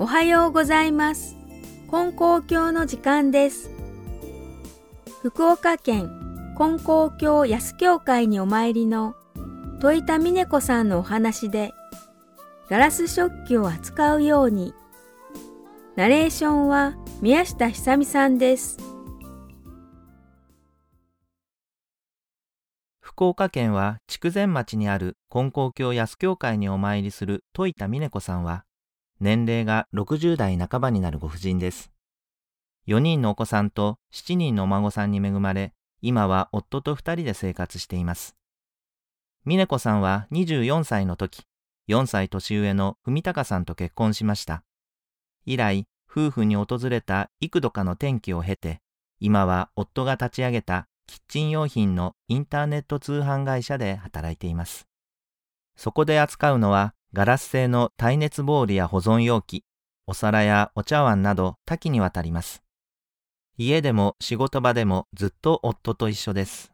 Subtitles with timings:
[0.00, 1.36] おはようございます。
[1.90, 3.68] 金光教の時間です。
[5.22, 6.08] 福岡県
[6.56, 9.16] 金光教安教会にお参りの
[9.80, 11.72] 戸板美音子さんのお話で、
[12.70, 14.72] ガラス食器を扱うように、
[15.96, 18.78] ナレーションは宮下久美さんです。
[23.00, 28.62] 福岡県は筑前町にある金光教安教会にお参りする戸板美音子さんは、
[29.20, 31.90] 年齢が60代半ばになるご婦人です。
[32.86, 38.36] 4人のお子さんと7人のお孫さんに恵まれ、今は夫と2人で生活しています。
[39.44, 41.44] 美音子さんは24歳の時、
[41.88, 44.62] 4歳年上の文隆さんと結婚しました。
[45.44, 48.80] 以来、夫婦に訪れた幾度かの転機を経て、
[49.20, 54.86] 今は夫が立ち上げたキッチン用品のインターネット通販会社で働いています。
[55.76, 59.64] そこで扱うのはガラス製の耐熱ボウルや保存容器、
[60.06, 62.62] お皿やお茶碗など多岐にわたります。
[63.56, 66.70] 家でも仕事場でもずっと夫と一緒です。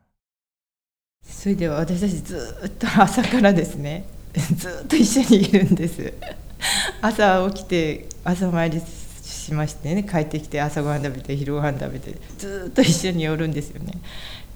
[1.23, 4.05] それでは私たちずっと朝からですね
[4.57, 6.13] ずっと一緒にいるんです
[7.01, 8.81] 朝起きて朝参り
[9.23, 13.95] しましてね帰ってきて朝ごはん食べて昼ごはん食べてずっと一緒におるんですよね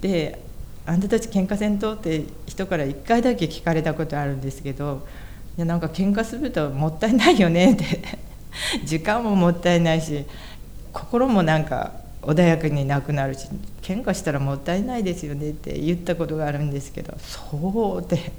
[0.01, 0.43] で
[0.85, 5.07] あんたたち喧嘩せんとって人から1回だけ聞かれたことあるんですけど
[5.61, 8.29] やなんか喧嘩するともったいないよねって。
[8.85, 10.25] 時間ももったいないし
[10.93, 11.93] 心もなんか
[12.23, 13.49] 穏やかになくなるし
[13.83, 18.33] 喧嘩したらもったいないですよねって言ったことがあるんですけどそうって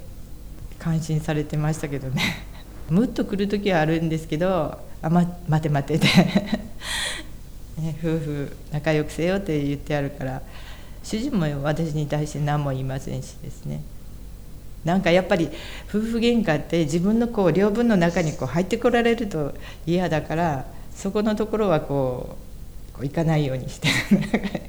[0.78, 2.22] 感心されてましたけどね。
[2.88, 6.06] ムッとくる時はあるんですけど「あ、ま、待て待て」って、
[7.80, 10.42] ね、夫婦仲良くせよって言ってあるから
[11.04, 13.82] 主人も私に対して何も言いませんしですね。
[14.84, 15.48] なんかやっぱり
[15.88, 19.54] 夫婦喧嘩って自分のこう両分の中にこう入ってこられると
[19.86, 22.36] 嫌だからそこのところはこ
[22.92, 23.88] うこういかないようにして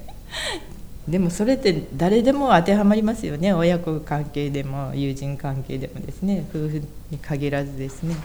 [1.08, 3.54] でもそれって誰でも当てはまりますよね。
[3.54, 6.46] 親子関係でも友人関係でもですね。
[6.52, 8.16] 夫婦に限らずですね。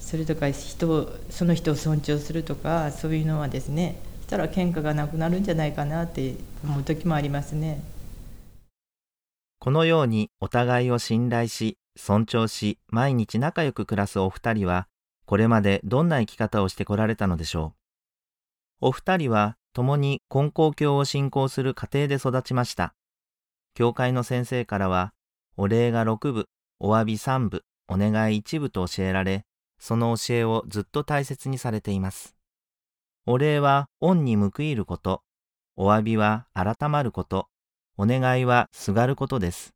[0.00, 3.96] それとか人その人を尊重するとかそういうのはですね。
[4.22, 7.80] したら喧嘩がなくなるんじゃないかなって思う時もありますね。
[9.60, 14.86] このようにお互いを信頼し、尊重し、毎日仲良く暮らすお二人は、
[15.26, 17.74] これまでどんな生き方をしてこられたのでしょ
[18.80, 18.86] う？
[18.88, 22.94] お二人は共に根高教を信仰する家庭で育ちました。
[23.74, 25.12] 教会の先生からは、
[25.56, 26.48] お礼が6部、
[26.78, 29.44] お詫び3部、お願い1部と教えられ、
[29.80, 32.36] その教えをずっと大切にされています。
[33.26, 35.22] お礼は恩に報いること、
[35.76, 37.48] お詫びは改まること、
[37.98, 39.74] お願いはすがることです。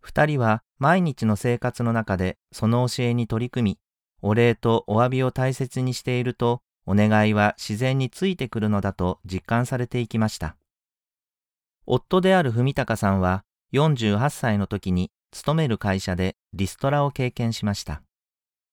[0.00, 3.78] 二人は毎日の生活の中でその教えに取り組み、
[4.22, 10.56] お礼とお詫びを大切にしていると、お願いは自然についてくるのだと実感されていきました。
[11.86, 18.02] 夫である文隆さんは48歳の時に勤める会社でリストラを経験しました。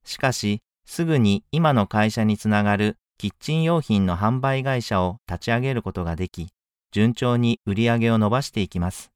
[0.06, 6.50] しかし、すぐに今の会社につながるキッチン用品の販売会社を立ち上げることができ、
[6.92, 9.12] 順調に売り上げを伸ばしていきます。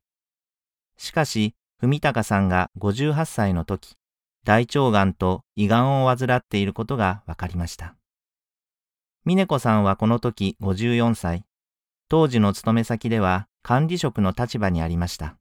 [0.98, 3.96] しかし、文隆さんが58歳の時、
[4.46, 7.96] 大腸がんと胃がんを患っていることが分かりました。
[9.26, 11.46] 美音子さんはこの時54歳、
[12.10, 15.36] 当時の勤め先では管理職の立場にありました。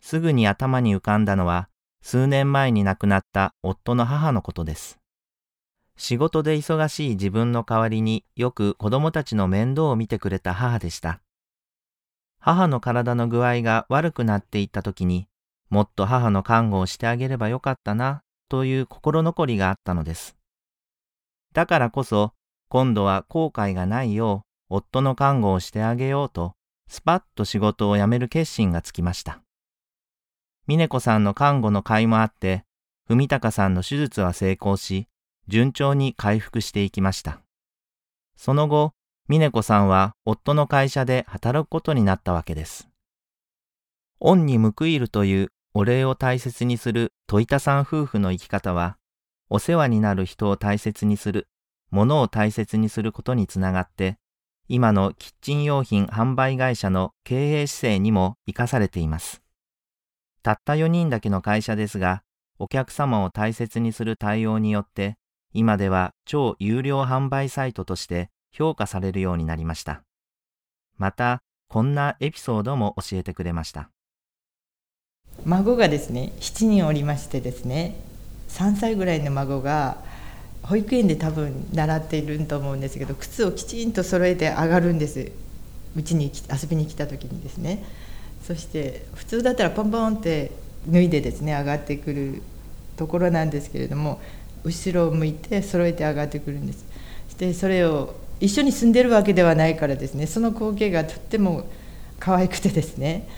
[0.00, 1.68] すぐに頭に浮かんだのは、
[2.02, 4.98] 数年前に亡くなった夫の母のことです。
[5.96, 11.20] 仕事で忙しい自分の代わりによく子供たちの面倒を見てくれた母でした。
[12.40, 15.28] 母の体の具合が悪くなっていった時に
[15.68, 20.36] もっと母の看護をしてあげればよかったなという心残りがあったのです。
[21.52, 22.32] だからこそ
[22.68, 26.54] 今度は後悔がないよう夫の看護をしてあげようと
[26.88, 29.40] スパッと仕事を辞める決心がつきました。
[30.66, 32.64] 美音子さんの看護の甲斐もあって
[33.06, 35.08] 文隆さんの手術は成功し
[35.48, 37.40] 順調に回復していきました。
[38.36, 38.92] その後、
[39.30, 42.88] 美音子さんは夫の会社で働くことになったわけです。
[44.18, 48.96] 恩に報いるというお礼を大切にする戸板さん夫婦の生き方は、
[49.48, 51.46] お世話になる人を大切にする、
[51.92, 54.18] 物を大切にすることにつながって、
[54.66, 59.42] 今のキッチン用品販売会社の経営姿勢にも生かされています。
[60.42, 62.24] たった4人だけの会社ですが、
[62.58, 65.18] お客様を大切にする対応によって、
[65.52, 70.02] 今では超有料販売サイトとして評価されるようになりました。
[70.98, 73.90] また、こんなエピソードも教えてくれました。
[75.44, 77.96] 孫がですね7人おりましてですね
[78.48, 79.98] 3歳ぐらいの孫が
[80.62, 85.32] 保育園で多分習っていると思うんですけど靴をきちんと揃えて上がるんです
[85.96, 87.84] うちに遊びに来た時にですね
[88.42, 90.52] そして普通だったらポンポンって
[90.88, 92.42] 脱いでですね上がってくる
[92.96, 94.20] ところなんですけれども
[94.64, 96.84] 後ろを向いて揃えて上がってくるんです
[97.38, 100.26] でそれを一緒に住んでるわけではないからですね。
[100.26, 101.68] その光景がとっても
[102.18, 103.28] 可愛くてですね。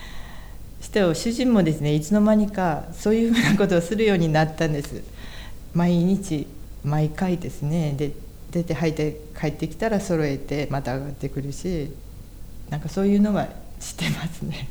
[0.81, 5.03] して主人もですねいつの間にかそういうふうなことをするようになったんです。
[5.75, 6.47] 毎日
[6.85, 7.95] 毎回ですね。
[7.97, 8.13] で
[8.51, 11.91] 出て履いて帰ってきたら揃えてまた上がってくるし
[12.69, 13.49] なんかそういうのは
[13.81, 14.69] してますね。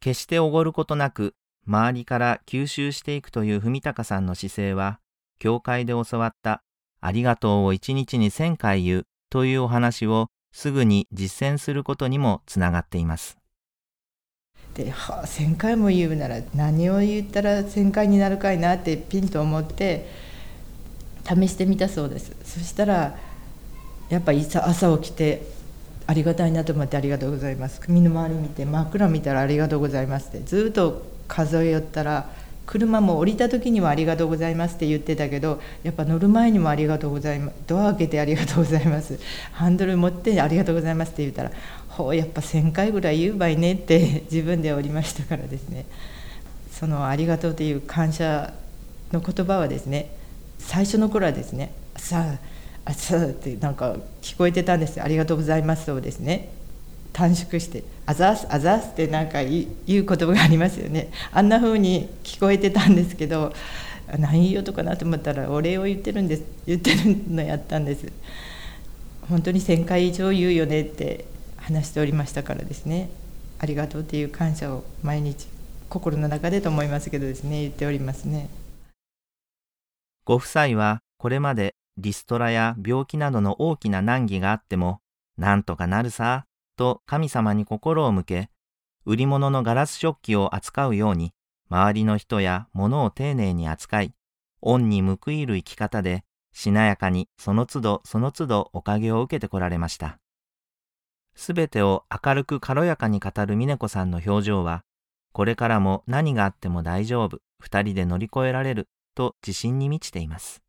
[0.00, 1.34] 決しておごることなく
[1.66, 4.98] 周りから吸収していくという文隆さんの姿勢は
[5.38, 6.64] 教会で教わった
[7.02, 13.36] ありがとうを一日に千回言うというお話をすぐに実践することにもつながっています。
[14.74, 20.08] で、はあ、1,000回も言うなら何を言ったら1,000回になるかいなってピンと思って
[21.24, 22.32] 試してみたそうです。
[22.44, 23.18] そしたら
[24.08, 25.46] やっぱり朝起きて
[26.06, 32.28] ありがたいなと思って「ありがとうございます」身の回り見て真っ暗見たら「ありがとうございます」ってずっと数えよったら
[32.72, 39.18] 車も降りた時には「ありがとうございます」って言ってたけどやっぱ乗る前にも「ありがとうございます」ドア開けて「ありがとうございます」
[39.52, 41.50] ハンドル持って「ありがとうございます」って言ったら
[41.88, 45.84] ほうやっぱ1,000回ぐらい言うばいねって 自分でおりましたからですね。
[46.72, 48.54] その「ありがとう」という感謝
[49.12, 50.10] の言葉はですね
[50.58, 52.24] 最初の頃はですね「さ
[52.86, 56.48] ああさあ」ってなんか聞こえてたんです「ありがとうございます」をですね
[57.12, 61.10] 短縮して「あざすあざす」ってなんか言う言葉がありますよね。
[61.32, 63.52] あんな風に聞こえてたんですけど
[64.18, 66.98] 何言おうとかなと思ったらお礼を言ってるんです言ってる
[67.30, 68.06] のやったんです。
[69.28, 71.24] 本当に1,000回以上言うよねって
[71.56, 73.08] 話しておりましたからですね。
[73.58, 75.46] ありがとうっていう感謝を毎日
[75.88, 77.62] 心の中でと思いますけどですね。
[77.62, 78.48] 言っておりますね。
[80.24, 85.00] ご夫妻はこれまでリストラや病気などの大きな難儀があっても
[85.36, 86.46] なんとかなるさ。
[86.76, 88.50] と神様に心を向け
[89.04, 91.32] 売り物のガラス食器を扱うように
[91.70, 94.14] 周りの人や物を丁寧に扱い
[94.60, 100.18] 恩に報いる生き方でしなやかにその都度その都度おかげを受けてこられました。
[101.34, 104.84] すべてを明るく軽やかに語る峰子さんの表情は、
[105.32, 110.62] これからも何があっても大丈夫、二人で乗り越えられると自信に満ちています。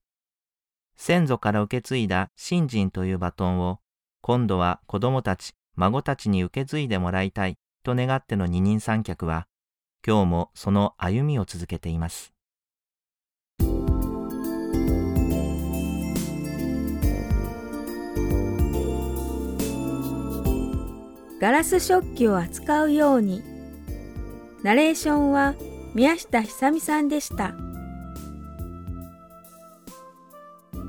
[0.96, 3.80] 先祖から受け継いだ信心というバトンを、
[4.22, 9.48] 今度は子供たち、孫たちに受け継いでもらいたいと願っての二人三脚は、
[10.06, 12.34] 今日もその歩みを続けています。
[21.44, 23.44] ガラス食器を扱うように
[24.64, 25.56] ナレーションは
[25.94, 27.54] 宮下久美さんでした